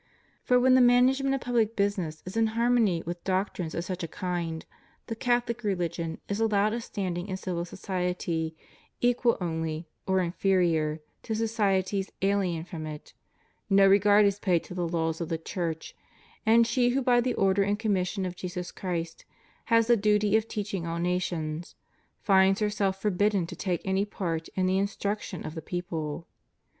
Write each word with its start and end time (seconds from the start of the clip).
For 0.41 0.59
when 0.59 0.73
the 0.73 0.81
management 0.81 1.35
of 1.35 1.41
public 1.41 1.75
business 1.75 2.23
is 2.25 2.35
in 2.35 2.47
harmony 2.57 3.03
with 3.05 3.23
doctrines 3.23 3.75
of 3.75 3.85
such 3.85 4.01
a 4.01 4.07
kind, 4.07 4.65
the 5.05 5.15
Catholic 5.15 5.63
religion 5.63 6.19
is 6.27 6.39
allowed 6.39 6.73
a 6.73 6.81
standing 6.81 7.27
in 7.27 7.37
civil 7.37 7.65
society 7.65 8.55
equal 8.99 9.37
only, 9.39 9.87
or 10.07 10.19
inferior, 10.19 11.01
to 11.21 11.35
societies 11.35 12.11
alien 12.23 12.63
from 12.63 12.87
it; 12.87 13.13
no 13.69 13.87
regard 13.87 14.25
is 14.25 14.39
paid 14.39 14.63
to 14.63 14.73
the 14.73 14.87
laws 14.87 15.21
of 15.21 15.29
the 15.29 15.37
Church, 15.37 15.95
and 16.47 16.65
she 16.65 16.89
who, 16.89 17.03
by 17.03 17.21
the 17.21 17.35
order 17.35 17.61
and 17.61 17.77
commission 17.77 18.25
of 18.25 18.35
Jesus 18.35 18.71
Christ, 18.71 19.23
has 19.65 19.85
the 19.85 19.95
duty 19.95 20.35
of 20.35 20.47
teaching 20.47 20.87
all 20.87 20.97
nations, 20.97 21.75
finds 22.23 22.59
herself 22.59 22.99
forbidden 22.99 23.45
to 23.45 23.55
take 23.55 23.81
any 23.85 24.05
part 24.05 24.47
in 24.55 24.65
the 24.65 24.79
instruction 24.79 25.45
of 25.45 25.53
the 25.53 25.61
people. 25.61 26.25